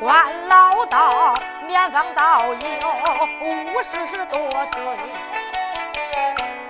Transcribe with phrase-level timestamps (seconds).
[0.00, 1.34] 关老道
[1.66, 2.58] 年方到有
[3.40, 4.82] 五十多岁，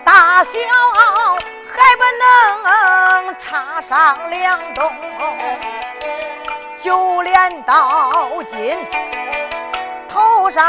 [0.04, 0.58] 大小
[1.74, 4.90] 还不能插上两洞，
[6.76, 8.78] 就连刀金
[10.08, 10.64] 头上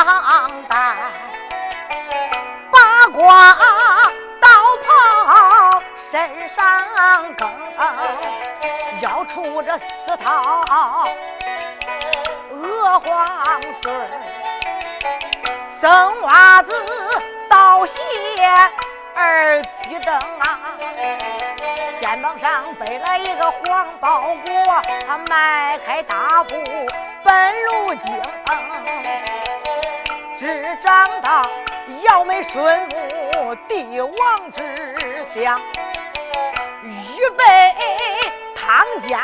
[0.68, 0.96] 戴，
[2.72, 3.58] 八卦
[6.14, 6.78] 身上
[7.34, 7.50] 更。
[9.02, 10.64] 要出这四套
[12.52, 13.26] 鹅黄
[13.82, 13.92] 穗
[15.82, 16.72] 生袜子
[17.50, 18.00] 倒鞋
[19.16, 20.78] 二举蹬啊，
[22.00, 24.54] 肩膀上背了一个黄包裹，
[25.08, 26.64] 他迈开大步
[27.24, 28.22] 奔路径，
[30.38, 31.42] 只长到
[32.04, 35.93] 姚眉顺目帝王之相，预
[37.32, 37.44] 备。
[38.56, 39.20] 堂间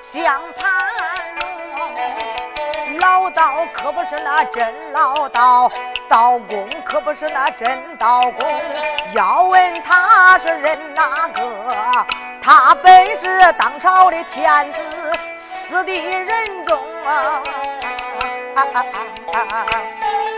[0.00, 0.72] 相盘
[1.76, 5.70] 龙，老道可不是那真老道，
[6.08, 8.48] 道公可不是那真道公。
[9.12, 12.06] 要问他是人哪个？
[12.40, 14.80] 他本是当朝的天子，
[15.36, 17.42] 死的人中啊！
[18.54, 20.33] 恁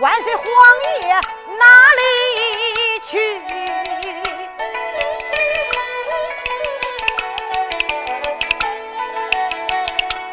[0.00, 0.44] 万岁皇
[1.02, 1.08] 爷。
[1.58, 1.64] 哪
[1.98, 2.02] 里
[3.02, 3.42] 去？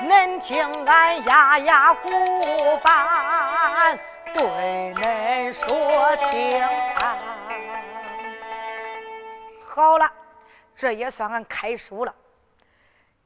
[0.07, 2.09] 恁听俺压压鼓
[2.83, 3.99] 板，
[4.33, 4.43] 对
[4.95, 6.61] 恁说清。
[9.67, 10.11] 好了，
[10.75, 12.13] 这也算俺开书了。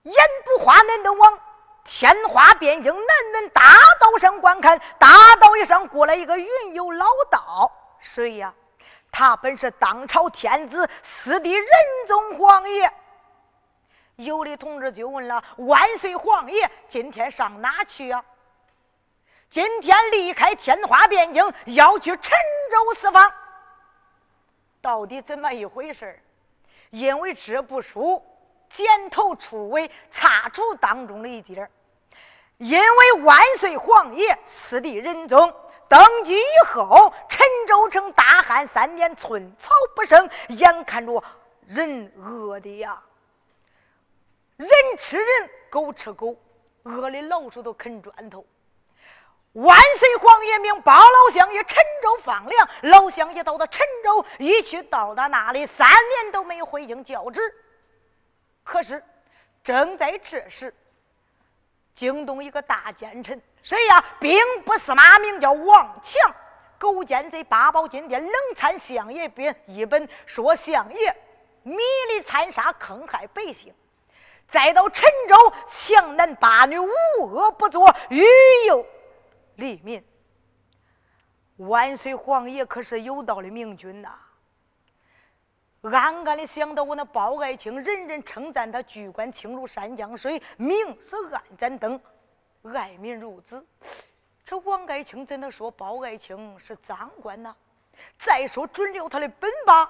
[0.04, 1.40] 言不花，恁都往
[1.92, 3.64] 天花边境南门大
[4.00, 4.80] 道上观看。
[5.00, 7.72] 大道一上过来一个云游老道。
[8.00, 8.54] 谁呀？
[9.12, 11.68] 他本是当朝天子，四弟仁
[12.08, 12.94] 宗皇爷。
[14.18, 18.24] 有的同志就问了：“万岁皇爷今天上哪去呀？”
[19.50, 22.38] 今天离开天花边境，要去陈
[22.72, 23.34] 州四方。
[24.80, 26.22] 到底怎么一回事
[26.92, 28.24] 因为这部书
[28.70, 31.68] 剪头出尾，擦除当中的一点
[32.60, 35.54] 因为万岁皇爷四弟仁宗。
[35.88, 41.24] 登基以后，陈州城大旱三年，寸草不生，眼看着
[41.66, 43.02] 人饿的呀，
[44.58, 46.36] 人吃人，狗吃狗，
[46.84, 48.46] 饿的老鼠都啃砖头。
[49.54, 57.42] 万岁皇爷命包老乡爷陈州放粮，老乡爷到了陈州，一去到达那里，三年都没有回京交旨。
[58.64, 59.04] 可是
[59.64, 60.72] 正在这时，
[61.94, 63.42] 惊动一个大奸臣。
[63.62, 64.04] 谁呀？
[64.20, 66.34] 兵部司马名叫王强，
[66.78, 71.16] 狗奸贼八宝金殿冷参相爷兵一本，说相爷
[71.64, 71.76] 迷
[72.08, 73.74] 离残杀，坑害百姓。
[74.48, 78.24] 再到陈州，强男霸女，无恶不作，欲
[78.68, 78.86] 诱
[79.56, 80.04] 黎民。
[81.58, 84.10] 万岁皇爷可是有道的明君呐！
[85.82, 92.00] 暗暗的想到我那包爱卿，人人称赞他居官清如山江水，明似暗盏灯。
[92.74, 93.66] 爱民如子，
[94.44, 97.56] 这王爱卿怎能说包爱卿是赃官呢？
[98.18, 99.90] 再说准留他的本吧，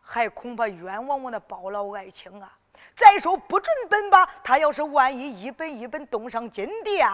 [0.00, 2.50] 还恐怕冤枉我那包老爱卿啊！
[2.94, 7.06] 再说不准本吧，他要是万一一本一本动上金殿，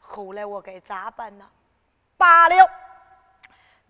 [0.00, 1.46] 后来我该咋办呢？
[2.16, 2.56] 罢了。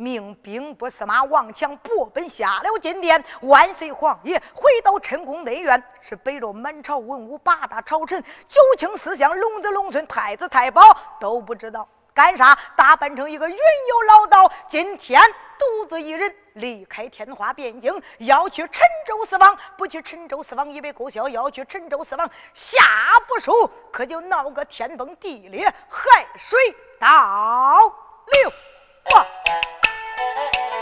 [0.01, 10.83] 命兵部司马王强拨本下了金殿，万岁皇爷回到陈宫内院，是背着满朝文武八大朝臣、九卿四相、龙子龙孙、太子太保
[11.21, 11.87] 都不知道。
[12.15, 15.21] 干啥，打扮成一个云游老道，今天
[15.59, 22.79] 独自一人离开天花汴京，要去陈州四方，不去陈州四方以为够笑，要去陈州四方下
[23.29, 26.59] 不输，可就闹个天崩地裂，海水
[26.99, 27.09] 倒
[28.27, 28.51] 流。
[29.07, 29.80] 先
[30.21, 30.80] 一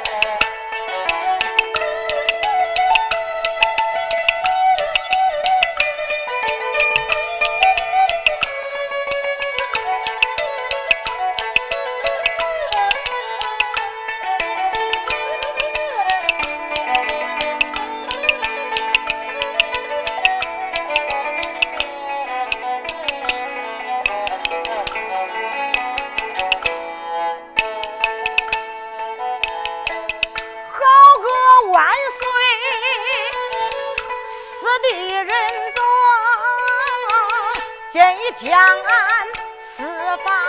[38.45, 39.27] 江安
[39.59, 39.83] 四
[40.25, 40.47] 方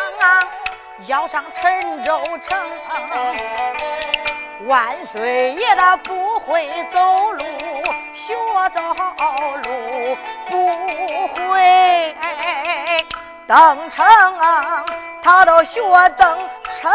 [1.08, 2.60] 要上陈州城，
[4.68, 7.44] 万岁爷他不会走路，
[8.14, 8.36] 学
[8.76, 8.80] 走
[9.64, 10.16] 路
[10.46, 10.68] 不
[11.50, 12.16] 会
[13.48, 14.06] 登城，
[15.24, 16.38] 他都学登
[16.72, 16.92] 城。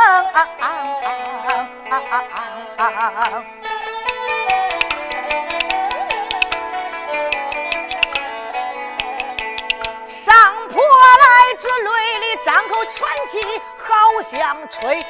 [12.44, 13.40] 张口喘气，
[13.78, 15.06] 好像吹火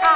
[0.00, 0.08] 啊！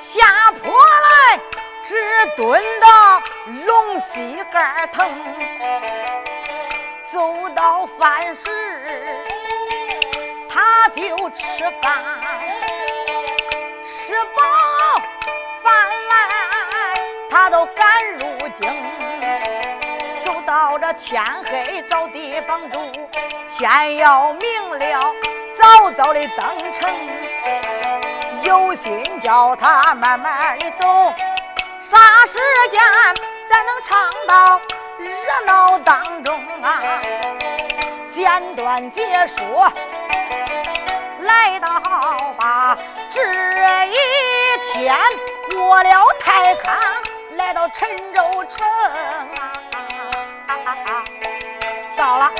[0.00, 1.38] 下坡来
[1.84, 1.94] 只
[2.36, 3.22] 蹲到
[3.64, 5.08] 龙膝盖疼，
[7.06, 9.16] 走到饭时
[10.48, 12.02] 他就吃饭，
[13.84, 14.67] 吃饱。
[17.30, 18.20] 他都赶入
[18.60, 18.72] 京，
[20.24, 22.78] 走到这天黑找地方住，
[23.48, 25.14] 天要明了，
[25.54, 26.90] 早早的登城。
[28.42, 31.12] 有心叫他慢慢的走，
[31.82, 32.38] 啥时
[32.70, 32.80] 间
[33.48, 34.60] 咱能唱到
[34.98, 36.82] 热闹当中啊？
[38.10, 39.70] 简短解说，
[41.20, 41.78] 来到
[42.38, 42.78] 吧
[43.12, 43.22] 这
[43.86, 43.94] 一
[44.72, 44.96] 天。
[45.56, 45.90] 过了
[46.20, 46.78] 太康，
[47.48, 48.68] 来到陈州城
[49.38, 49.64] 啊！
[51.96, 52.30] 到了，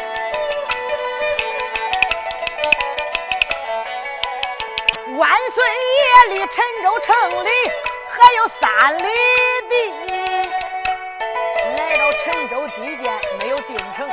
[5.16, 7.48] 万岁爷离陈州城里
[8.10, 9.08] 还有三里
[9.70, 9.74] 地，
[11.78, 14.06] 来到陈州地界没有进城，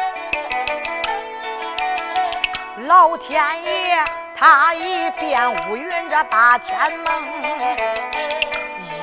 [2.87, 4.01] 老天爷
[4.33, 7.05] 他一遍乌云这八天梦。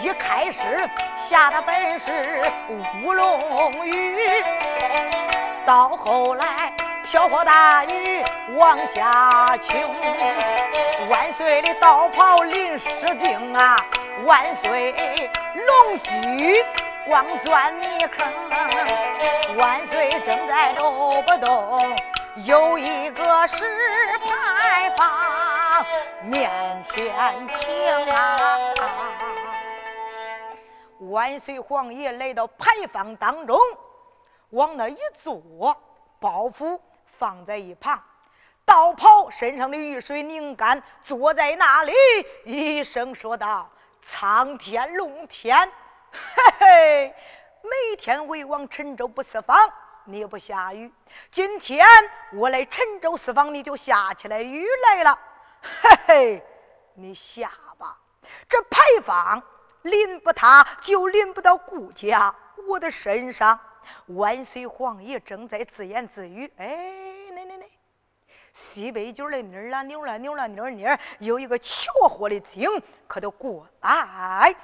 [0.00, 0.88] 一开始
[1.32, 2.42] 下的本是
[3.02, 3.40] 乌龙
[3.86, 4.44] 雨，
[5.64, 6.70] 到后来
[7.06, 8.22] 瓢泼大雨
[8.54, 9.80] 往下倾。
[11.08, 13.78] 万岁的道袍淋湿净啊，
[14.24, 14.94] 万岁
[15.54, 16.62] 龙须
[17.06, 17.86] 光钻泥
[18.18, 19.56] 坑。
[19.56, 21.96] 万岁正在动不动，
[22.44, 23.64] 有一个石
[24.20, 25.86] 牌坊
[26.24, 26.50] 面
[26.94, 27.10] 前
[27.46, 28.36] 停啊。
[31.10, 33.58] 万岁皇爷来到牌坊当中，
[34.50, 35.76] 往那一坐，
[36.20, 36.78] 包袱
[37.18, 38.00] 放在一旁，
[38.64, 41.92] 道袍身上的雨水拧干，坐在那里，
[42.44, 43.68] 一声说道
[44.00, 45.68] ：“苍天龙天，
[46.12, 47.14] 嘿嘿，
[47.62, 49.58] 每天为王陈州不四方，
[50.04, 50.92] 你也不下雨。
[51.32, 51.84] 今天
[52.32, 55.18] 我来陈州四方，你就下起来雨来了，
[55.62, 56.42] 嘿嘿，
[56.94, 57.98] 你下吧，
[58.48, 59.42] 这牌坊。”
[59.82, 62.34] 淋不他，就淋不到顾家。
[62.68, 63.58] 我的身上。
[64.06, 66.94] 万岁皇爷正在自言自语：“哎，
[67.34, 67.66] 那那那，
[68.52, 72.68] 西北角的妮儿啊，扭了扭了扭妮儿，有一个瞧火的精，
[73.08, 74.54] 可都过来。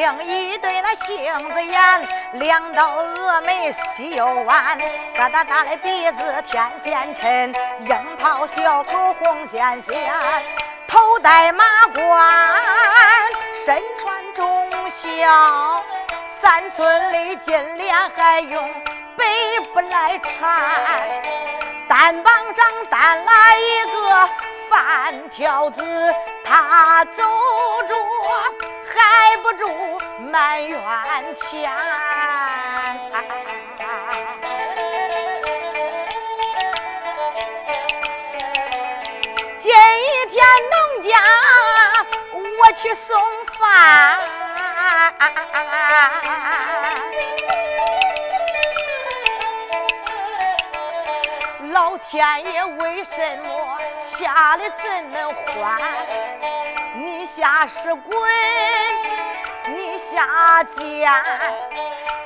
[0.00, 4.78] 另一对那杏子眼，两道峨眉细又弯，
[5.14, 7.54] 大大大的鼻子天线抻，
[7.84, 10.10] 樱桃小口红鲜鲜。
[10.88, 11.64] 头戴马
[11.94, 12.56] 冠，
[13.62, 15.84] 身穿中孝，
[16.28, 18.70] 三寸的金莲还用
[19.18, 20.62] 北布来缠，
[21.86, 24.28] 单膀上担来一个
[24.70, 25.84] 饭条子，
[26.42, 27.22] 他走
[27.86, 27.94] 着
[29.00, 29.98] 盖不住
[30.30, 30.78] 埋怨
[31.36, 31.72] 天。
[39.58, 39.72] 今
[40.28, 41.10] 天农家
[42.58, 43.18] 我去送
[43.58, 44.20] 饭，
[51.72, 53.78] 老天爷为什么
[54.20, 55.80] 下的这么欢？
[56.94, 58.12] 你下是滚，
[59.74, 61.10] 你下贱，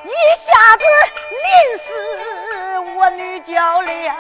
[0.03, 0.85] 一下子
[1.31, 1.47] 淋
[1.79, 1.89] 死
[2.97, 4.13] 我女教练，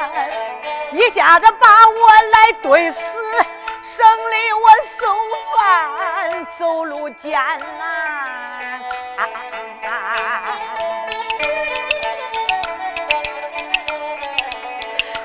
[0.92, 3.02] 一下子把我来怼死，
[3.82, 5.18] 省得我送
[5.56, 7.32] 饭走路艰
[7.80, 8.80] 难，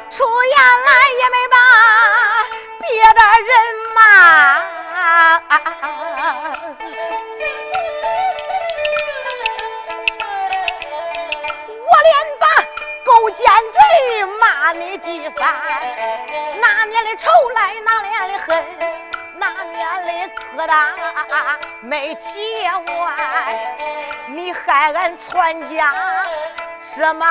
[0.10, 1.09] 出言来
[6.30, 6.36] 我
[12.04, 12.46] 连把
[13.04, 13.44] 狗奸
[13.74, 13.80] 贼
[14.40, 15.52] 骂你几番，
[16.62, 18.64] 那年的仇来，那年的恨，
[19.38, 20.10] 那年的
[20.56, 20.72] 疙瘩
[21.82, 22.28] 没结
[23.00, 23.16] 完，
[24.28, 25.96] 你害俺全家
[26.96, 27.26] 什么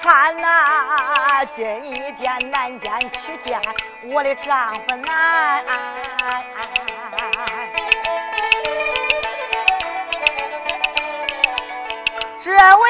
[0.00, 1.44] 惨呐？
[1.54, 3.60] 今天难见去见
[4.04, 5.64] 我的丈夫难。
[12.48, 12.88] 这位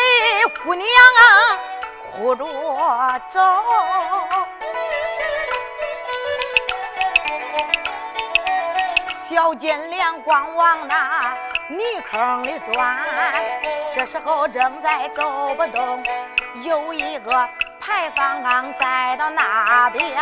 [0.63, 1.59] 姑娘啊，
[2.13, 2.45] 哭着
[3.29, 3.41] 走，
[9.29, 11.37] 小金莲光往那
[11.67, 12.99] 泥坑里钻。
[13.93, 16.05] 这时候正在走不动，
[16.63, 17.49] 有一个
[17.81, 20.15] 牌坊刚在到那边，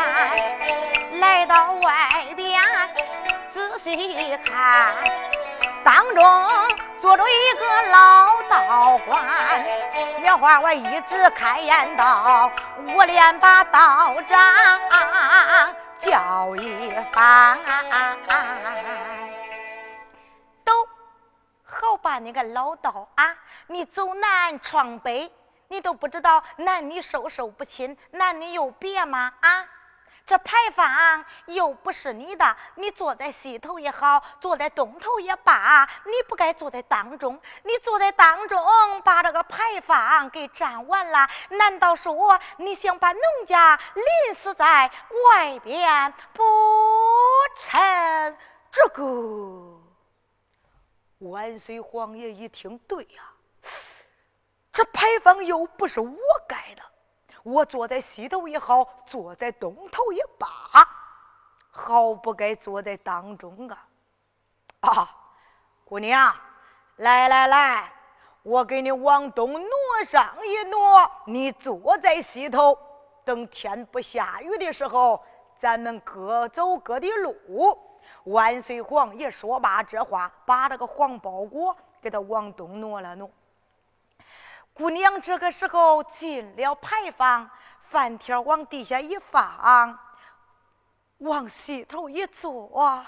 [1.20, 2.58] 来到外边
[3.50, 4.94] 仔细看，
[5.84, 6.24] 当中。
[6.98, 9.22] 坐着一个老道观，
[10.20, 12.50] 苗花我一直开言道，
[12.94, 14.38] 我连把道长
[15.98, 17.58] 叫一番。
[20.64, 20.88] 都
[21.64, 23.36] 好把那个老道啊，
[23.66, 25.30] 你走南闯北，
[25.68, 29.32] 你都不知道男女授受不亲，男女有别吗？
[29.40, 29.64] 啊？
[30.26, 37.40] 这牌坊又不是你的，你坐在西头也好，坐在东头也罢，你不该坐在当中。
[37.62, 38.60] 你坐在当中，
[39.02, 44.90] 把这个牌坊给占完了，难道说你想把农家淋死在
[45.30, 46.42] 外边不
[47.56, 48.36] 成？
[48.72, 49.80] 这个
[51.18, 53.32] 万岁皇爷一听，对呀，
[54.72, 56.18] 这牌坊又不是我
[56.48, 56.82] 盖的。
[57.46, 60.48] 我坐在西头也好，坐在东头也罢，
[61.70, 63.86] 好不该坐在当中啊！
[64.80, 65.16] 啊，
[65.84, 66.34] 姑娘，
[66.96, 67.92] 来来来，
[68.42, 69.70] 我给你往东挪
[70.04, 72.76] 上一挪，你坐在西头，
[73.24, 75.22] 等天不下雨的时候，
[75.56, 77.78] 咱们各走各的路。
[78.24, 83.30] 万岁皇爷说罢这话，把这个黄包裹给他往东挪了挪。
[84.76, 87.50] 姑娘这个时候进了牌坊，
[87.88, 89.98] 饭条往地下一放，
[91.18, 93.06] 往西头一坐，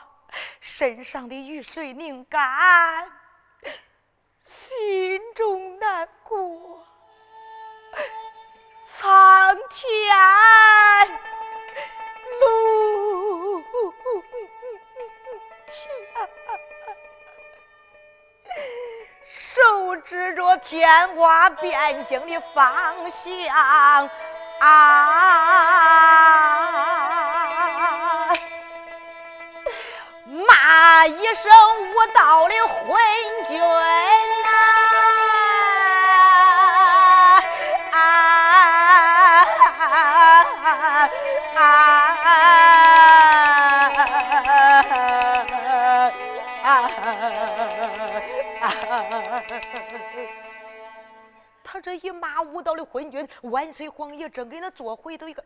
[0.62, 3.06] 身上的雨水拧干，
[4.44, 6.82] 心中难过。
[8.86, 9.90] 苍天，
[12.40, 13.60] 路
[15.66, 16.37] 天。
[19.30, 22.74] 手指着天花边境的方
[23.10, 24.10] 向
[24.58, 25.30] 啊，
[30.24, 31.52] 骂一声
[31.92, 32.98] 无道的昏
[33.48, 33.60] 君
[51.64, 55.44] 他这一骂无道的昏君，万岁皇爷正给他做回头一个，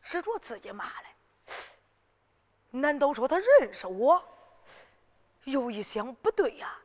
[0.00, 1.54] 是着自己骂嘞？
[2.70, 4.22] 难道说他认识我？
[5.44, 6.78] 又一想，不对呀！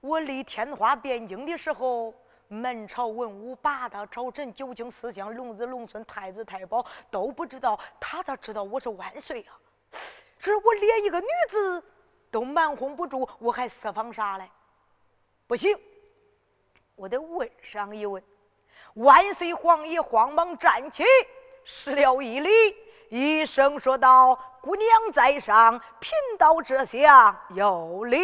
[0.00, 2.12] 我离天花汴京的时候，
[2.48, 9.58] 门朝文武、八大朝臣、九卿四相、龙子龙孙、太子太保都不知道，他咋知道我是万岁啊？
[10.38, 11.82] 这我连一个女子。
[12.32, 14.48] 都瞒哄不住，我还私访啥嘞？
[15.50, 15.76] 不行，
[16.94, 18.22] 我得问上一问。
[18.94, 21.02] 万岁皇爷慌忙站起，
[21.64, 22.48] 施了一礼，
[23.08, 28.16] 一声说道：“姑娘在上，贫道这厢有礼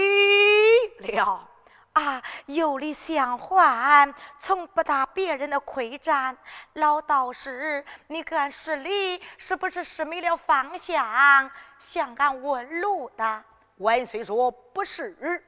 [1.00, 1.48] 了。”
[1.94, 6.38] 啊，有礼相还，从不打别人的亏占。
[6.74, 13.42] 老道士，你看施礼，是不是失没了方向，想俺问路的？
[13.78, 15.42] 万岁说不是，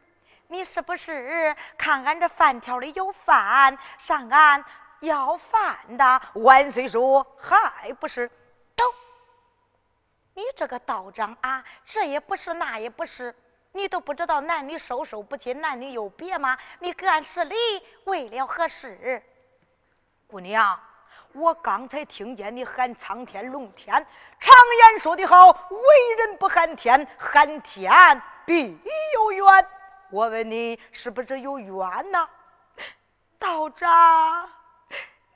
[0.48, 4.64] 你是不是看俺这饭条里有饭，上俺
[5.00, 6.22] 要饭的？
[6.34, 8.26] 万岁说还不是。
[8.74, 8.84] 都，
[10.32, 13.34] 你这个道长啊，这也不是，那也不是。
[13.72, 16.56] 你都不知道男女授受不亲，男女有别吗？
[16.80, 17.54] 你给俺施礼
[18.04, 19.22] 为了何事？
[20.26, 20.80] 姑娘，
[21.32, 23.94] 我刚才听见你喊苍天龙天，
[24.40, 24.54] 常
[24.92, 28.80] 言说得好，为人不喊天，喊天必
[29.12, 29.68] 有冤。
[30.10, 32.28] 我问你，是不是有冤呐？
[33.38, 34.48] 道长，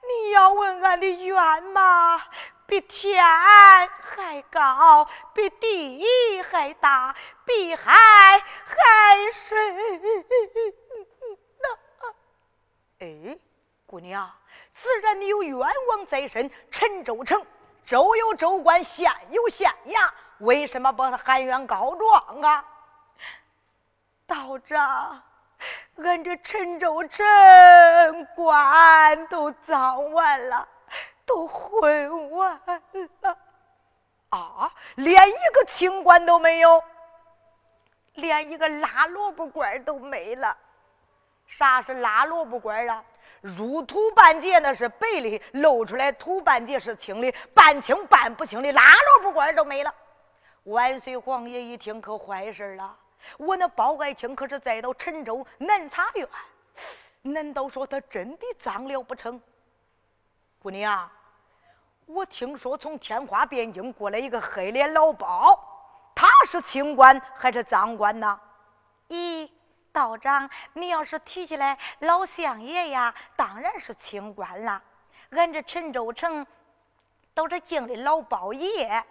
[0.03, 2.23] 你要问俺的冤吗？
[2.67, 7.93] 比天还高，比地还大，比海
[8.65, 10.01] 还深。
[13.01, 13.39] 哎，
[13.85, 14.31] 姑娘，
[14.75, 16.51] 自然你有冤枉在身。
[16.71, 17.45] 陈州城，
[17.85, 20.09] 州有州官，县有县衙，
[20.39, 22.65] 为什么不喊冤告状啊？
[24.33, 25.23] 道长，
[25.97, 27.23] 俺这陈州城
[28.35, 30.67] 官都造完了。
[31.25, 33.39] 都混完了
[34.31, 34.73] 啊！
[34.97, 36.83] 连一个清官都没有，
[38.15, 40.57] 连一个拉萝卜官都没了。
[41.47, 43.03] 啥是拉萝卜官啊？
[43.41, 49.95] 入土半截那是白的，露出来土半截是青的，半青半不青的拉萝卜官都没了。
[50.65, 52.95] 万岁皇爷一听可坏事了，
[53.39, 56.29] 我那包爱卿可是在到陈州南茶院，
[57.23, 59.41] 难道说他真的脏了不成？
[60.59, 61.11] 姑娘，
[62.07, 65.59] 我听说从天花边境过来一个黑脸老包，
[66.15, 68.41] 他是清官还是赃官呢？
[69.09, 69.49] 咦，
[69.93, 74.83] 道长，你要是提起来老相爷呀，当然是清官了。
[75.31, 76.47] 俺这陈州城
[77.35, 79.05] 都是敬的老包爷。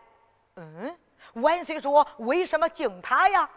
[0.55, 0.97] 嗯，
[1.33, 3.49] 万岁说为什么敬他呀？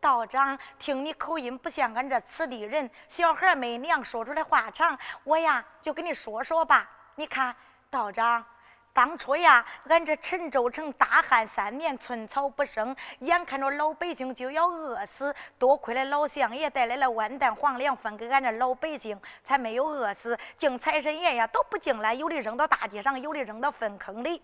[0.00, 6.88] 道长，听你口音不像俺这此地人，小孩没娘，说出来话长，我呀就跟你说说吧。
[7.16, 7.54] 你看，
[7.90, 8.44] 道长，
[8.92, 20.38] 当初呀，俺这陈州城大旱三年，寸草不生，眼看着老百姓就要饿死，多亏了老相爷带来了万担黄粮，分给俺这老百姓，才没有饿死。
[20.56, 24.40] 敬财神爷呀，都不敬了，有的扔到大街上，有的扔到粪坑里，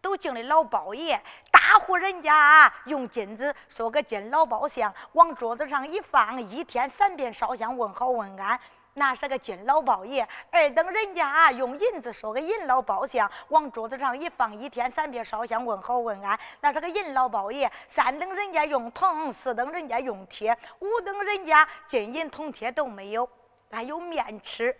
[0.00, 1.20] 都敬的老包爷。
[1.50, 8.58] 大户人家用金子说个金老包像，往桌子上一放，一天三遍烧香问好问安。
[8.94, 16.38] 那是个金老包爷，二等人家，用银子说个银老包相，往桌子上一放，一天三遍烧香问好问安。
[16.60, 23.28] 那是个银老包爷，三等人家用铜，四等人家用铁，五等人家金银铜铁都没有，
[23.70, 24.76] 还有面吃。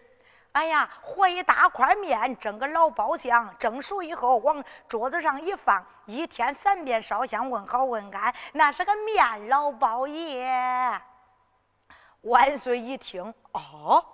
[0.53, 8.35] 哎呀，和一大块面，蒸个老包香，蒸熟以后往桌子上一放，一天三遍烧香问好问安。
[8.53, 11.01] 那是个面老包爷。
[12.23, 14.05] 万岁一听，哦，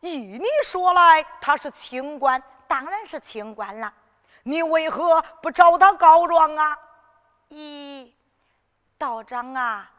[0.00, 3.92] 依你说来，他是清官，当然是清官了。
[4.44, 6.78] 你为何不找他告状啊？
[7.48, 8.12] 咦，
[8.96, 9.90] 道长啊！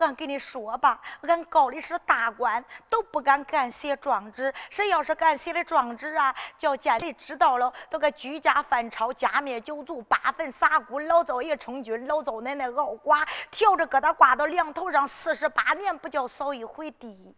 [0.00, 4.52] 俺跟你说吧，俺告的是大官，都不敢敢写状纸。
[4.70, 17.36] 谁要是敢写的状纸啊，叫监里知道了，都个举家犯抄，家灭九族，八坟撒骨，老灶爷充军，老灶奶奶熬寡，挑着疙瘩挂到梁头上，四十八年不叫扫一回地。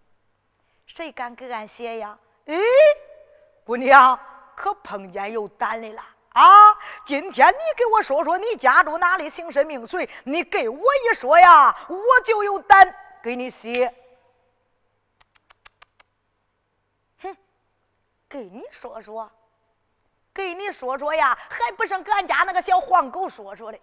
[0.86, 2.16] 谁敢给俺写呀？
[2.46, 2.54] 哎，
[3.64, 4.18] 姑娘
[4.54, 6.02] 可碰见有胆的了。
[6.32, 6.72] 啊！
[7.04, 10.08] 今天你给我说说你家住哪里，姓甚名谁？
[10.24, 13.92] 你给我一说呀，我就有胆给你写。
[17.20, 17.36] 哼，
[18.28, 19.30] 给你说说，
[20.32, 23.78] 给你说说呀，还不是给俺家那个小黄狗说说的。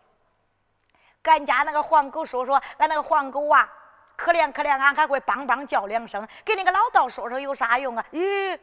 [1.23, 3.71] 俺家那个黄狗说说，俺那个黄狗啊，
[4.15, 6.27] 可怜可怜，俺还会梆梆叫两声。
[6.43, 8.03] 给那个老道说说有啥用啊？
[8.11, 8.59] 咦？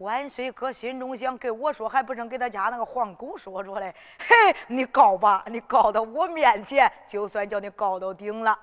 [0.00, 3.94] 万岁哥心中想：给我说，还不成给他家那个黄狗说说嘞？
[4.18, 8.58] 嘿，你告吧，你告到我面前，就算叫你告到顶了。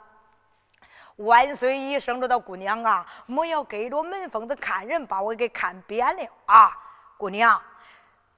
[1.17, 6.71] 万岁一声说道：“姑娘啊，莫要给着门缝子看人，把我给看扁了啊！
[7.17, 7.61] 姑娘，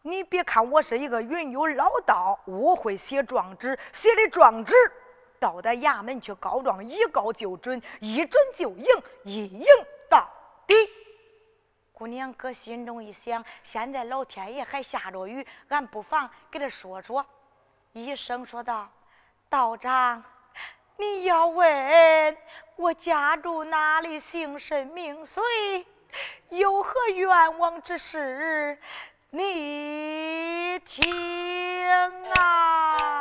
[0.01, 4.75] 你别看我是一个云游老道，我会写状纸，写的状纸
[5.39, 8.85] 到的衙门去告状，一告就准，一准就赢，
[9.23, 9.65] 一赢
[10.09, 10.27] 到
[10.67, 10.75] 底。”
[11.99, 17.25] 姑娘搁心中一想，现在老天爷还下着雨，俺不妨给他说说。
[17.91, 18.89] 医生说道
[19.51, 20.23] ：“道长，
[20.95, 22.37] 你要问
[22.77, 25.43] 我家住哪里，姓甚名谁，
[26.47, 28.79] 有何冤枉之事，
[29.31, 31.03] 你听
[32.39, 33.17] 啊。”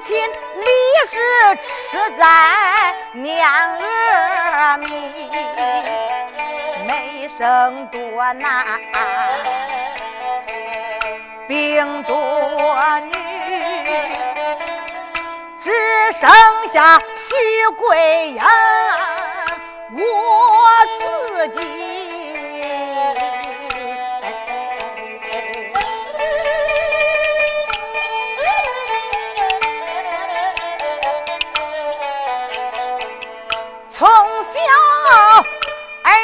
[0.00, 0.64] 亲，历
[1.06, 1.18] 史
[1.62, 2.24] 吃在
[3.12, 4.86] 念儿，没
[6.88, 8.80] 没生多难，
[11.46, 13.12] 病多女，
[15.58, 15.70] 只
[16.12, 16.30] 剩
[16.72, 18.40] 下徐桂英，
[19.92, 20.00] 我
[20.98, 21.89] 自己。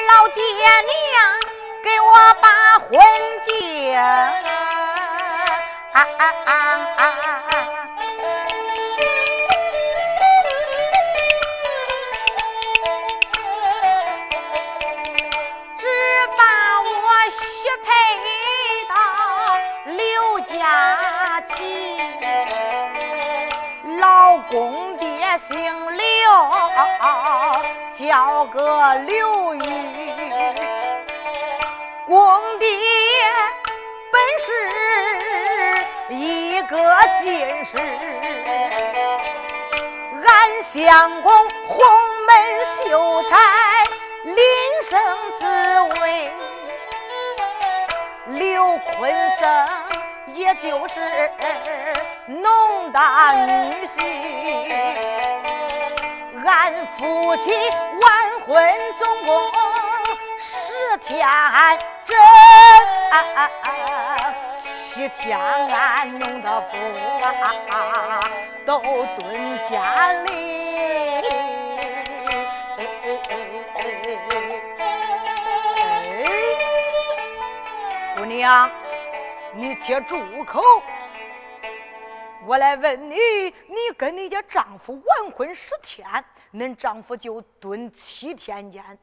[0.06, 1.40] 老爹娘
[1.82, 2.90] 给我把婚
[3.46, 3.52] 定。
[15.78, 15.84] 只
[16.36, 16.42] 把
[16.80, 16.86] 我
[17.30, 17.36] 许
[17.84, 17.86] 配
[18.88, 18.94] 到
[19.86, 20.54] 刘家
[21.54, 21.58] 去，
[23.98, 25.04] 老公爹
[25.38, 25.54] 姓
[25.96, 26.04] 刘，
[28.06, 29.60] 叫个刘玉，
[32.06, 32.68] 公爹
[34.12, 34.46] 本是。
[36.08, 36.76] 一个
[37.20, 37.76] 进士，
[40.24, 41.32] 俺相公
[41.66, 41.76] 鸿
[42.26, 43.36] 门秀才，
[44.22, 44.36] 临
[44.88, 45.02] 生
[45.40, 45.44] 之
[46.00, 46.32] 位，
[48.26, 49.66] 刘坤生
[50.32, 51.00] 也就是
[52.26, 53.50] 农大女
[53.84, 53.98] 婿，
[56.66, 57.52] 俺夫妻
[58.02, 59.40] 完婚总共
[60.40, 61.24] 十天
[62.04, 62.16] 整。
[64.66, 66.76] 七天俺弄的夫
[67.70, 68.20] 啊，
[68.66, 71.22] 都蹲家里。
[78.16, 78.68] 姑娘，
[79.54, 80.60] 你且住口。
[82.44, 83.14] 我来问你，
[83.68, 86.04] 你跟你家丈夫完婚十天，
[86.56, 88.98] 恁丈夫就蹲七天监，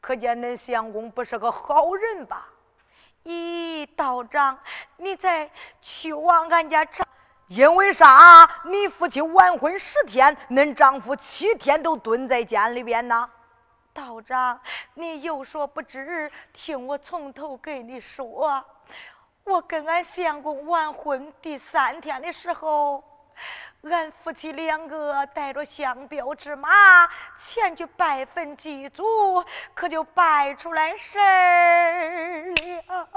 [0.00, 2.48] 可见恁相公不是个好人吧？
[3.24, 4.58] 咦，道长，
[4.96, 5.50] 你再
[5.82, 7.06] 去往俺家丈，
[7.48, 8.48] 因为啥？
[8.64, 13.28] 你夫妻完婚十天，恁丈夫七天都蹲在监里边呢？
[13.92, 14.58] 道长，
[14.94, 18.64] 你有所不知，听我从头给你说。
[19.44, 23.04] 我跟俺相公完婚第三天的时候。
[23.82, 27.08] 俺夫妻两个带着相标之马
[27.38, 32.52] 前去拜坟祭祖，可就拜出来事儿
[32.88, 33.08] 了。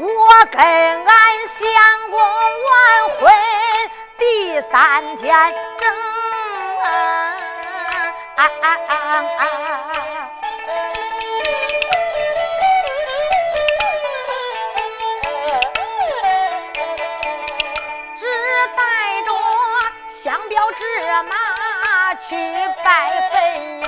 [0.00, 3.32] 我跟俺相公完婚
[4.18, 5.32] 第三天
[5.78, 5.88] 正。
[6.82, 6.86] 啊
[8.36, 8.94] 啊啊啊
[9.38, 10.17] 啊啊
[20.76, 20.82] 纸
[21.22, 22.36] 马去
[22.84, 22.86] 拜
[23.32, 23.36] 坟
[23.80, 23.86] 营，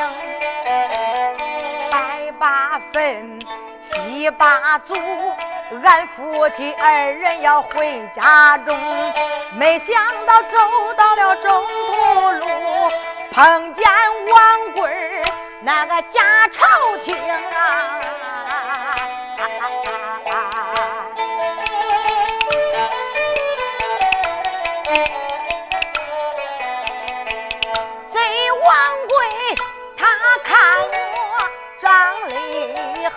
[1.90, 3.38] 拜把坟，
[3.82, 4.94] 祭把祖，
[5.84, 8.78] 俺夫妻二人要回家中，
[9.54, 9.94] 没想
[10.26, 10.58] 到走
[10.94, 12.46] 到了中途路。
[13.32, 13.84] 碰见
[14.32, 15.22] 王贵
[15.60, 16.66] 那个假朝
[17.02, 18.00] 廷啊，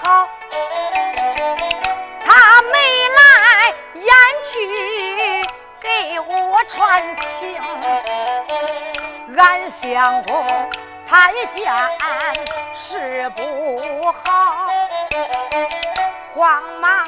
[0.03, 0.27] 好，
[2.25, 2.77] 他眉
[3.17, 3.21] 来
[3.95, 4.05] 眼
[4.43, 4.51] 去
[5.79, 7.57] 给我传情。
[9.37, 10.45] 俺相公
[11.09, 11.73] 他一见
[12.75, 14.67] 事不好，
[16.35, 17.05] 慌忙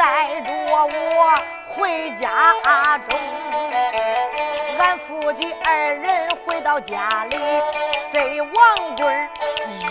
[0.00, 0.88] 带着我
[1.68, 2.30] 回家
[3.10, 3.20] 中。
[4.78, 7.36] 俺夫妻二人回到家里，
[8.10, 9.28] 贼王贵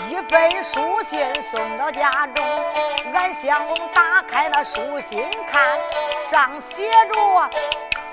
[0.09, 2.43] 一份书信送到家中。
[3.13, 5.77] 俺相公打开那书信看，
[6.31, 7.49] 上写着：“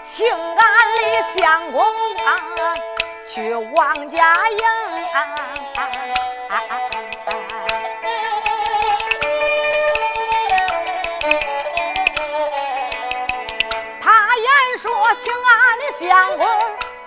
[0.04, 0.58] 请俺
[1.00, 2.36] 的相公啊。”
[3.26, 4.58] 去王家营，
[5.14, 6.60] 他
[6.92, 7.05] 言
[14.76, 16.46] 说请俺的相公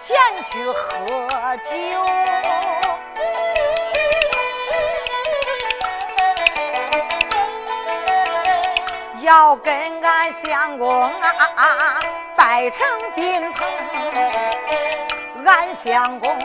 [0.02, 0.18] 前
[0.52, 0.76] 去喝
[1.58, 1.70] 酒，
[9.22, 12.00] 要跟俺相公啊
[12.36, 13.68] 拜成宾朋。
[15.46, 16.40] 俺相公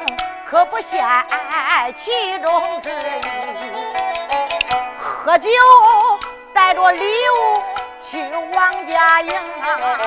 [0.47, 1.27] 可不嫌
[1.97, 2.93] 其中之一，
[5.25, 5.49] 喝酒
[6.53, 7.63] 带着礼物
[8.15, 8.23] 去
[8.55, 9.29] 王家营
[9.61, 9.99] 啊！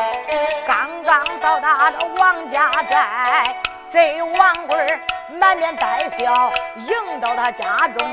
[0.65, 3.53] 刚刚到达了王家寨，
[3.89, 4.99] 贼王贵
[5.37, 8.07] 满面带笑迎到他家中，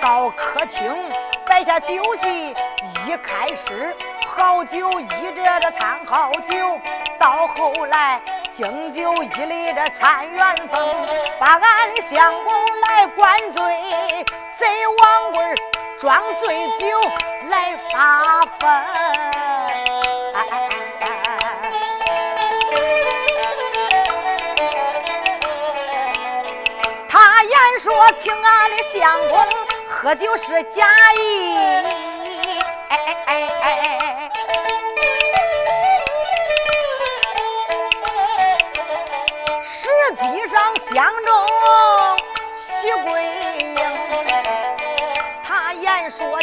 [0.00, 0.92] 到客厅
[1.48, 2.48] 摆下酒席，
[3.06, 3.94] 一开始
[4.26, 6.80] 好酒一着的叹好酒，
[7.20, 8.20] 到后来。
[8.52, 11.06] 敬酒一礼，这参元风，
[11.38, 13.62] 把俺相公来灌醉，
[14.56, 14.66] 贼
[15.04, 15.54] 王贵
[16.00, 16.98] 装醉酒
[17.48, 18.70] 来发疯。
[27.08, 29.46] 他言说请俺的相公
[29.88, 32.16] 喝酒是假意。
[39.64, 41.46] 实际上相中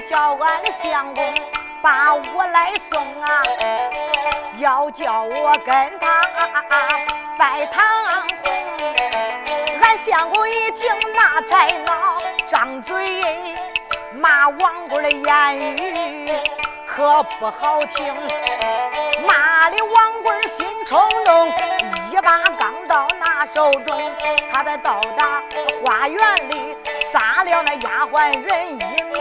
[0.10, 1.34] 叫俺的相公
[1.82, 3.44] 把我来送啊，
[4.58, 6.22] 要叫我跟他
[7.38, 8.28] 拜堂红。
[9.82, 13.56] 俺相公一听那才恼，张嘴
[14.14, 16.26] 骂王贵的言语
[16.88, 18.14] 可不好听，
[19.28, 19.53] 骂
[20.86, 21.48] 冲动，
[22.12, 24.12] 一把钢刀拿手中。
[24.52, 25.42] 他在到达
[25.84, 26.76] 花园里，
[27.12, 29.14] 杀了那丫鬟人一名，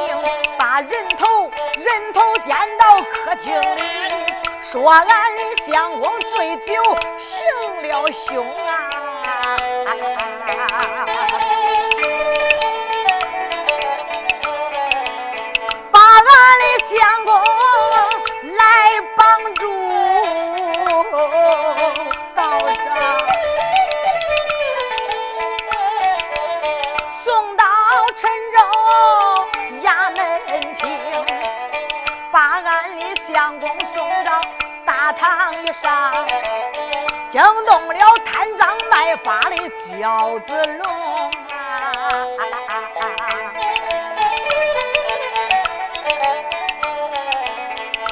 [0.59, 3.83] 把人头人头颠到客厅里，
[4.63, 6.75] 说俺的相公醉酒
[7.19, 7.33] 行
[7.83, 8.91] 了凶啊！
[15.91, 16.23] 把俺
[16.59, 17.33] 的相公
[33.33, 34.41] 相公送到
[34.85, 36.13] 大堂以上，
[37.31, 39.57] 惊动了贪赃卖法的
[39.99, 40.53] 焦子
[40.85, 41.93] 龙啊！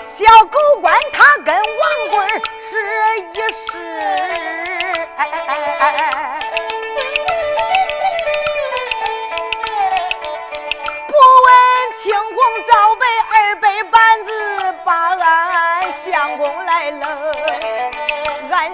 [0.07, 1.65] 小狗官他跟王
[2.13, 2.27] 贵
[2.63, 3.77] 是一世。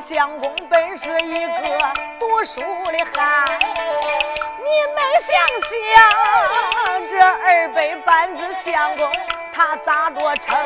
[0.09, 5.35] 相公本是一个读书的汉，你没想
[5.67, 9.11] 想，这二百板子相公
[9.53, 10.57] 他咋着成？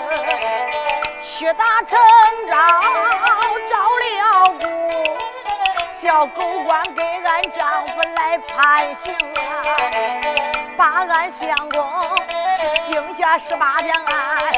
[1.22, 1.98] 屈打成
[2.48, 2.54] 招
[3.70, 4.68] 招了姑，
[5.98, 9.64] 小狗官给俺丈夫来判刑啊！
[10.76, 12.14] 把俺相公
[12.90, 14.52] 定下十八天案，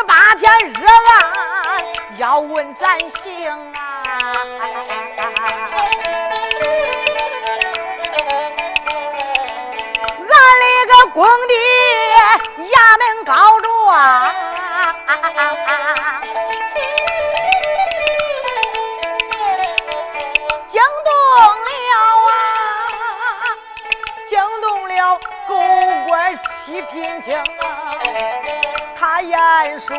[0.00, 1.84] 十八天热案
[2.16, 4.32] 要问斩刑啊！
[10.16, 11.54] 俺那个工地
[12.64, 13.68] 衙门告状，
[20.66, 21.12] 惊动
[21.66, 21.70] 了
[22.30, 22.32] 啊，
[24.26, 24.32] 惊
[24.62, 25.52] 动了狗
[26.08, 26.08] 官
[26.64, 27.38] 七品清。
[29.22, 29.96] 言说，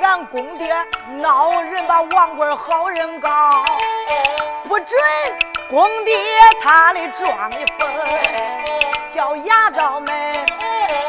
[0.00, 0.74] 俺公爹
[1.18, 3.64] 闹人，把王贵好人告，
[4.68, 4.98] 不准
[5.68, 6.14] 公爹
[6.62, 7.88] 他的状一封。
[9.12, 10.46] 叫衙长们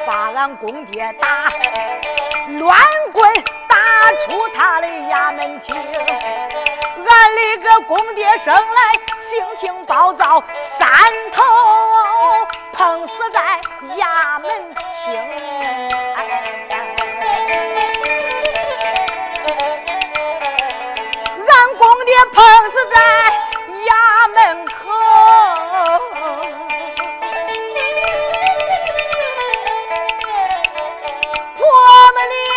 [0.07, 1.47] 把俺公爹打，
[2.57, 2.75] 乱
[3.13, 3.31] 棍
[3.67, 3.77] 打
[4.25, 5.75] 出他的衙门厅。
[5.77, 10.43] 俺的个公爹生来性情暴躁，
[10.77, 10.89] 三
[11.31, 11.43] 头
[12.73, 13.59] 碰死在
[13.95, 15.90] 衙门厅。
[22.33, 22.95] 碰死在
[23.85, 23.89] 衙
[24.35, 24.71] 门口。
[31.57, 31.65] 我
[32.15, 32.53] 们俩，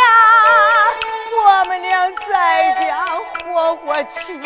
[1.36, 2.84] 我们俩在家
[3.44, 4.40] 活活气，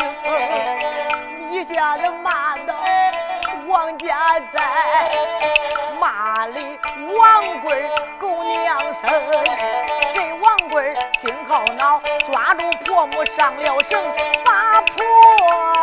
[1.51, 2.75] 一下子骂到
[3.67, 5.11] 王家寨，
[5.99, 6.79] 骂的
[7.17, 7.85] 王贵
[8.19, 9.03] 狗娘生，
[10.15, 12.01] 这王贵心好恼，
[12.31, 13.97] 抓住婆母上了绳，
[14.45, 15.78] 把婆。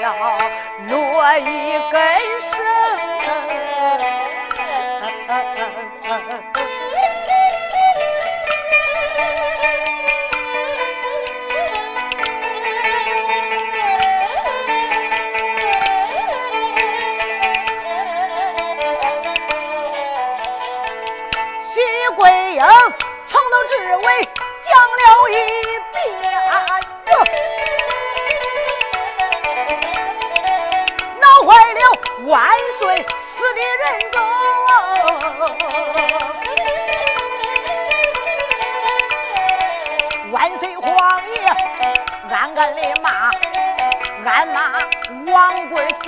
[0.00, 0.12] 要，
[0.88, 1.42] 落一
[1.90, 2.00] 根
[2.40, 2.52] 绳。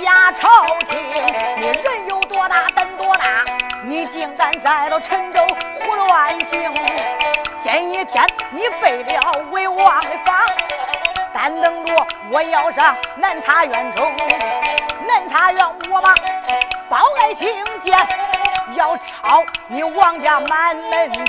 [0.01, 0.99] 压朝廷，
[1.57, 3.43] 你人有多大胆多大，
[3.83, 5.45] 你竟敢在到陈州
[5.79, 6.73] 胡乱行！
[7.63, 10.43] 今一天你废了魏王的法，
[11.33, 14.11] 但等着我要上南茶院中，
[15.07, 16.15] 南茶院我嘛
[16.89, 17.95] 报爱听见
[18.73, 21.25] 要抄你王家满门清。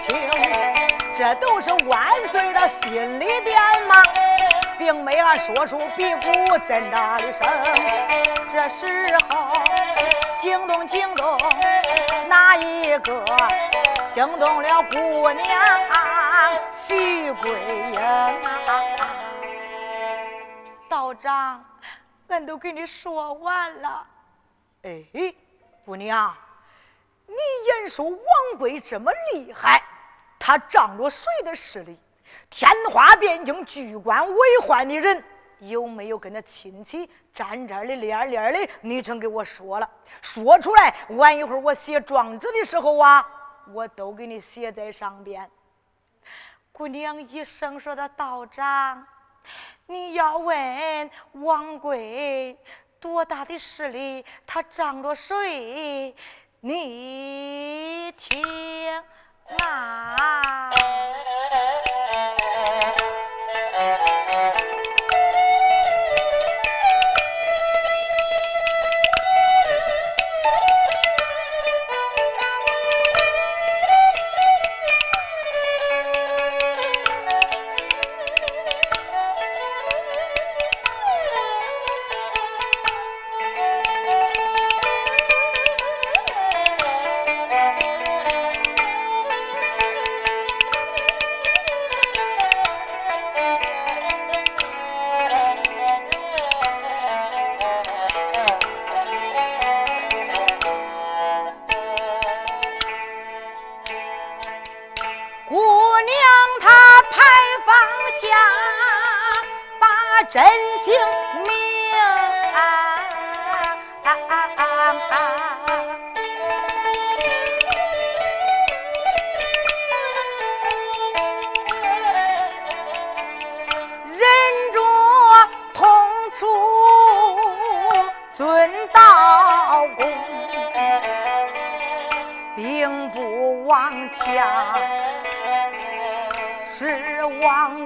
[1.18, 3.54] 这都是万岁的心里边
[3.86, 4.02] 嘛，
[4.78, 7.40] 并没俺说出比鼓真大的声。
[8.50, 9.52] 这时候
[10.40, 11.38] 惊动惊动
[12.28, 13.24] 哪一个？
[14.14, 15.42] 惊动了姑娘
[16.70, 17.50] 徐桂
[17.94, 18.00] 英！
[20.86, 21.64] 道长，
[22.28, 24.06] 俺都给你说完了。
[24.82, 25.02] 哎，
[25.86, 26.34] 姑娘，
[27.26, 27.34] 你
[27.66, 28.18] 言说王
[28.58, 29.82] 贵这么厉害。
[30.38, 31.98] 他仗着谁的势力？
[32.53, 35.24] 天花边境居官为患的人
[35.61, 38.68] 有没有跟他亲戚沾沾的、连连的？
[38.82, 39.90] 你成给我说了，
[40.20, 43.26] 说出来，晚一会儿我写状纸的时候啊，
[43.72, 45.50] 我都给你写在上边。
[46.72, 49.07] 姑娘一声说的道长，
[49.86, 52.59] 你要问王贵
[53.00, 56.14] 多大的势力，他仗着谁？
[56.61, 58.42] 你听。
[59.59, 59.92] 啊。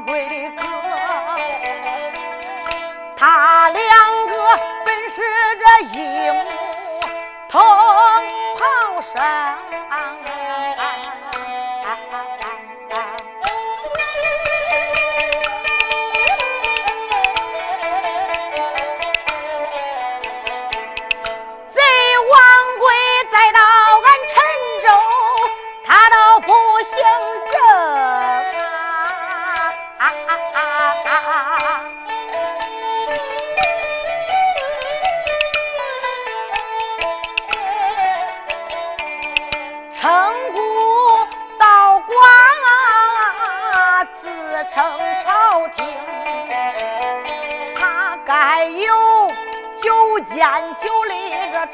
[0.04, 0.62] 贵哥。
[3.16, 4.34] 他两个
[4.84, 5.22] 本是
[5.58, 6.50] 这一母
[7.48, 7.60] 同
[8.58, 9.14] 胞生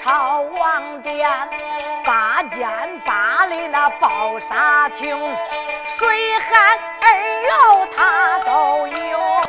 [0.05, 1.31] 朝王殿，
[2.05, 2.69] 八剑
[3.07, 5.17] 八里那暴杀听，
[5.87, 7.07] 水旱二
[7.45, 9.41] 友他都有，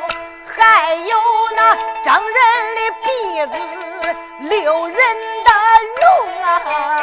[0.46, 1.18] 还有
[1.56, 2.32] 那张人
[2.76, 3.06] 的鼻
[3.52, 4.16] 子，
[4.48, 5.50] 六人的
[6.00, 6.93] 龙啊。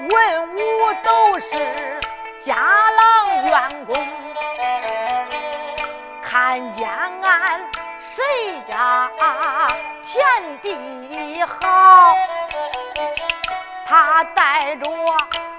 [0.00, 1.56] 文武都是
[2.44, 3.94] 家郎员工，
[6.22, 7.60] 看见俺
[8.00, 8.22] 谁
[8.70, 9.08] 家
[10.02, 12.14] 田地好，
[13.86, 14.90] 他带着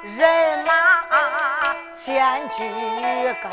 [0.02, 0.74] 人马
[1.96, 2.64] 前去
[3.42, 3.50] 耕，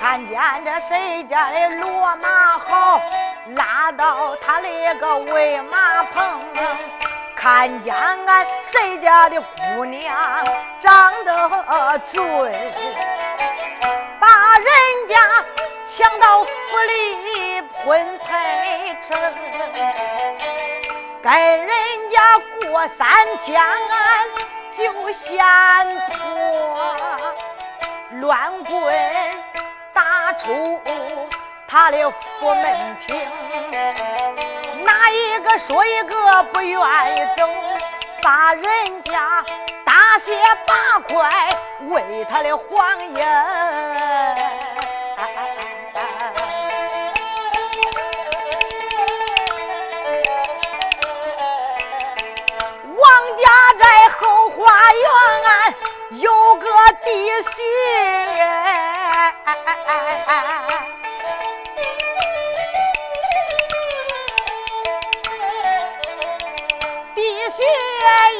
[0.00, 3.00] 看见这谁家的骡马好，
[3.54, 6.40] 拉到他那个喂马棚。
[7.44, 10.16] 看见俺谁家的姑娘
[10.80, 12.24] 长得俊，
[14.18, 14.66] 把人
[15.06, 15.44] 家
[15.86, 16.48] 抢到府
[16.88, 19.20] 里婚配成，
[21.22, 21.68] 跟人
[22.10, 22.38] 家
[22.70, 23.06] 过三
[23.44, 24.26] 天俺
[24.74, 25.44] 就嫌
[26.12, 27.14] 破，
[28.22, 28.94] 乱棍
[29.92, 30.80] 打出
[31.68, 33.20] 他的府门厅。
[34.84, 37.48] 哪一个说一个不愿意走，
[38.22, 39.42] 把人家
[39.84, 41.30] 大卸八块
[41.88, 43.16] 为他的黄银。
[52.96, 53.44] 王家
[53.78, 55.04] 寨后花园
[56.20, 56.68] 有个
[57.04, 57.62] 弟媳。
[67.56, 67.62] 血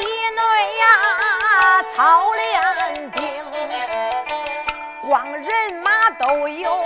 [0.00, 0.40] 一内
[0.80, 0.84] 呀
[1.94, 3.22] 操练兵，
[5.08, 5.46] 光人
[5.84, 6.82] 马都有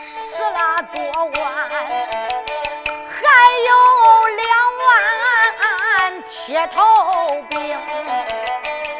[0.00, 0.58] 十来
[0.94, 1.42] 多万，
[3.10, 3.20] 还
[3.68, 3.70] 有
[4.38, 4.48] 两
[4.86, 4.88] 万
[6.26, 6.80] 铁头
[7.50, 7.60] 兵。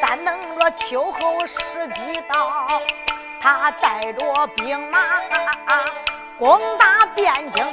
[0.02, 1.56] 但等着秋后时
[1.94, 2.68] 机到，
[3.40, 4.98] 他带着兵马
[6.38, 7.64] 攻打汴京，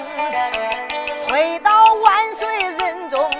[1.27, 3.38] 推倒万岁仁宗他，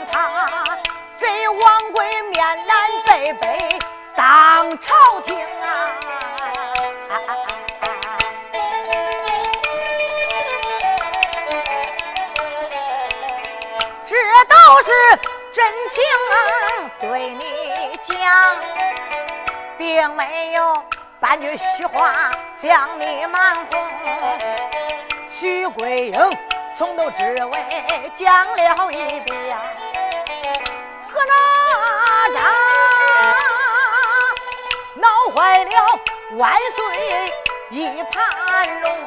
[1.20, 3.80] 贼王贵面南背北。
[4.16, 4.94] 当朝
[5.26, 6.00] 廷啊，
[14.06, 14.16] 这
[14.46, 14.92] 都是
[15.54, 16.04] 真情
[17.00, 17.44] 对你
[18.02, 18.58] 讲，
[19.78, 20.84] 并没有
[21.20, 23.90] 半句虚话将你瞒哄。
[25.30, 26.38] 徐桂英
[26.76, 29.58] 从头至尾讲了一遍，
[31.26, 31.34] 哪
[32.36, 32.38] 吒
[34.96, 35.06] 闹。
[35.36, 35.70] 坏了，
[36.38, 36.80] 万岁
[37.72, 38.98] 一盘龙，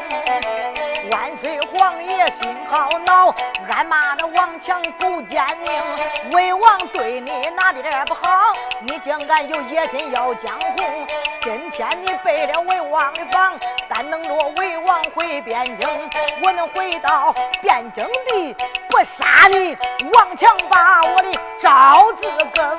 [1.11, 3.35] 万岁皇爷心好恼，
[3.69, 8.53] 暗骂那王强狗奸佞，魏王对你哪里点不好？
[8.87, 11.07] 你竟敢有野心要江红？
[11.41, 13.59] 今天你背了魏王的房，
[13.89, 16.11] 但能着魏王回汴京，
[16.45, 17.35] 我能回到
[17.65, 18.55] 汴京地，
[18.89, 19.77] 不杀你，
[20.13, 22.79] 王强把我的招子更。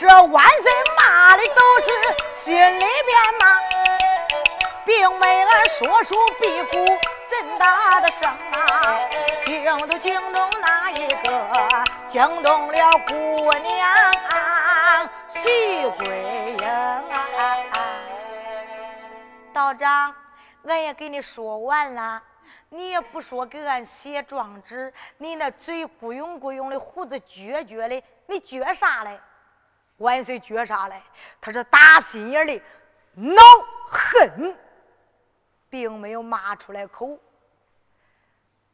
[0.00, 1.86] 这万岁骂的都是
[2.42, 2.88] 心里边
[3.38, 3.60] 骂，
[4.82, 6.86] 并没俺说出屁股
[7.28, 8.98] 真大的声啊，
[9.44, 11.50] 惊都惊动那一个，
[12.08, 14.10] 惊动了姑娘
[15.28, 17.04] 徐桂英啊！
[19.52, 20.14] 道长，
[20.66, 22.22] 俺也给你说完了，
[22.70, 29.20] 你也不说给俺写状纸，你那嘴咕涌咕涌的，胡子撅撅的，你撅啥嘞？
[30.00, 31.00] 万岁绝杀嘞！
[31.40, 32.60] 他是打心眼里
[33.14, 33.42] 恼
[33.86, 34.56] 恨，
[35.68, 37.18] 并没有骂出来口。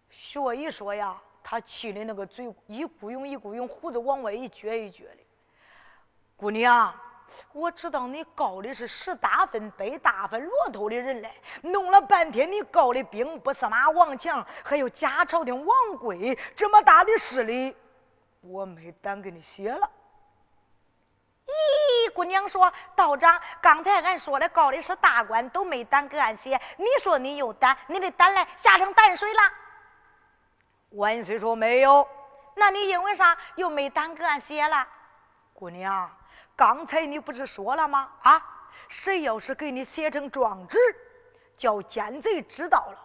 [0.08, 5.18] 所以说呀，他气的那个嘴一咕涌一咕涌，胡子往外一撅一撅的。
[6.36, 6.94] 姑娘，
[7.52, 17.74] 我知道你告的是十大分背大分骆驼的人嘞，弄了半天你告的兵不司马王强，还有假朝廷王贵这么大的势力，
[18.42, 19.90] 我没胆给你写了。
[21.46, 26.60] 咦，姑娘说：“道长，刚才俺说的告的是大官，都没胆给俺写。
[26.76, 29.40] 你说你有胆，你的胆来下成淡水了。”
[30.92, 32.06] 万岁说：“没有。”
[32.58, 34.86] 那你因为啥又没胆给俺写了？
[35.52, 36.10] 姑娘，
[36.56, 38.10] 刚才你不是说了吗？
[38.22, 38.42] 啊，
[38.88, 40.78] 谁要是给你写成状纸，
[41.56, 42.98] 叫奸贼知道了，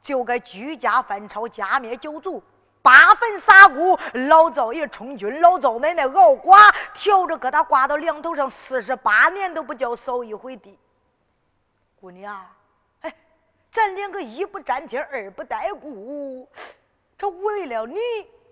[0.00, 2.42] 就该居家翻抄，家灭九族。
[2.88, 3.98] 八坟撒骨，
[4.30, 10.78] 老灶爷充军，老灶奶奶熬寡，挑着疙瘩挂到梁头上，四十八年都不叫扫一回地。
[12.00, 12.42] 姑娘，
[13.02, 13.14] 哎，
[13.70, 16.50] 咱两个一不沾亲，二不带故，
[17.18, 18.00] 这为了你，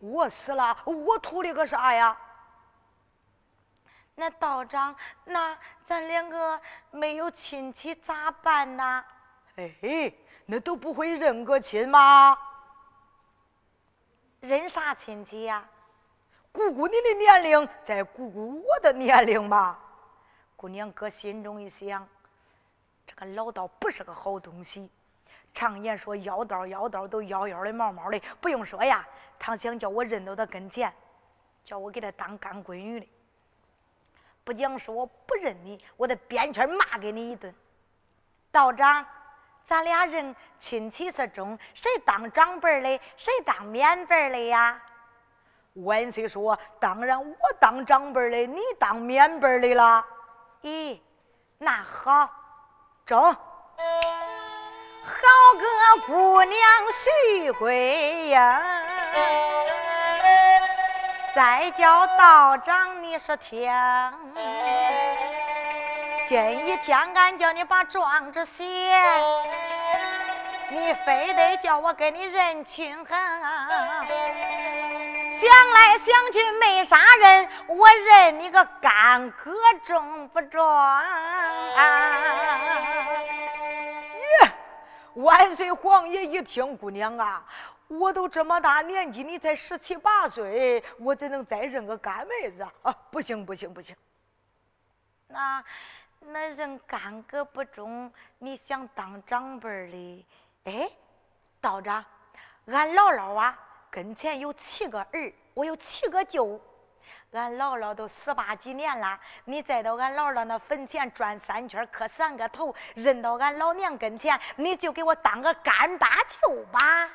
[0.00, 2.14] 我死了，我图的个啥呀？
[4.14, 5.56] 那道长，那
[5.86, 6.60] 咱两个
[6.90, 9.02] 没有亲戚咋办呢？
[9.56, 10.12] 哎，
[10.44, 12.36] 那都不会认个亲吗？
[14.40, 15.68] 认啥亲戚呀？
[16.52, 19.78] 估估你的年龄，再估估我的年龄吧。
[20.56, 22.08] 姑娘搁心中一想，
[23.06, 24.88] 这个老道不是个好东西。
[25.52, 28.18] 常言说，妖道妖道都妖妖的毛毛的。
[28.40, 29.06] 不用说呀，
[29.38, 30.92] 他想叫我认到他跟前，
[31.64, 33.08] 叫我给他当干闺女的。
[34.44, 37.54] 不讲是我不认你，我得编圈骂给你一顿。
[38.50, 39.06] 道长，
[39.66, 44.80] 咱俩人亲戚是中，谁当长辈的，谁当免辈的呀？
[45.84, 50.06] 万岁说：“当然我当长辈的，你当免辈的了。”
[50.62, 51.00] 咦，
[51.58, 52.30] 那好，
[53.04, 53.20] 中。
[53.20, 53.40] 好
[55.58, 56.60] 个姑娘
[56.92, 58.40] 徐桂英，
[61.34, 63.68] 再叫道长你是听。
[66.28, 68.66] 今一天俺叫你把状子写，
[70.70, 73.06] 你非得叫我给你认亲恨。
[73.06, 73.14] 想
[75.70, 79.54] 来想去没啥人，我认你个干哥
[79.84, 80.60] 中不中？
[84.40, 84.50] 耶！
[85.14, 87.44] 万岁皇爷一听，姑娘啊，
[87.86, 92.92] 我都这么大年纪，你才十七八岁，我怎能再认个干妹子啊？
[93.12, 93.94] 不行不行不行！
[95.28, 95.62] 那。
[96.28, 100.26] 那人干戈不中，你想当长辈的？
[100.64, 100.90] 哎，
[101.60, 102.04] 道长，
[102.66, 103.56] 俺姥姥啊，
[103.90, 106.60] 跟前有七个儿，我有七个舅。
[107.32, 117.10] 俺姥姥都十八几年了，你再到俺姥姥那坟前转三圈，磕三个头，认到俺老娘跟前，你就给我当个干爸舅吧。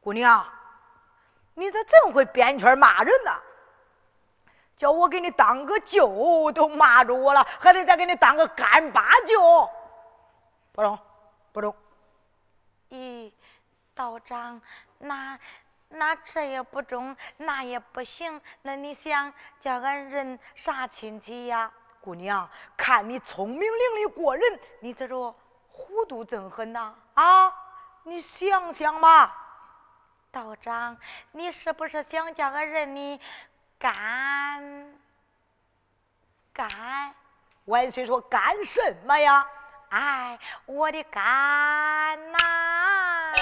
[0.00, 0.46] 姑娘，
[1.54, 3.32] 你咋真会编圈骂人呢？
[4.78, 9.68] 叫我给你当个舅都骂着我了，还得再给你当个干八舅，
[10.70, 10.96] 不中，
[11.50, 11.74] 不中。
[12.90, 13.32] 咦，
[13.92, 14.62] 道长，
[14.98, 15.36] 那
[15.88, 18.40] 那这也不中，那也不行。
[18.62, 21.68] 那你想叫俺认啥亲戚呀？
[22.00, 25.34] 姑娘，看你聪明伶俐过人，你这着
[25.72, 26.94] 糊涂真狠呐！
[27.14, 27.52] 啊，
[28.04, 29.32] 你想想嘛。
[30.30, 30.96] 道长，
[31.32, 33.20] 你是不是想叫俺认你？
[33.78, 34.62] 干
[36.52, 36.68] 干，
[37.66, 39.46] 万岁说干什么呀？
[39.90, 42.38] 哎，我的干呐！
[43.34, 43.37] 再